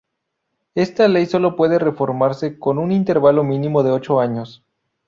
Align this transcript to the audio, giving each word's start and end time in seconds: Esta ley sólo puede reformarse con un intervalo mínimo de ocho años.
Esta 0.73 1.07
ley 1.07 1.27
sólo 1.27 1.55
puede 1.55 1.77
reformarse 1.77 2.57
con 2.57 2.79
un 2.79 2.91
intervalo 2.91 3.43
mínimo 3.43 3.83
de 3.83 3.91
ocho 3.91 4.19
años. 4.19 4.63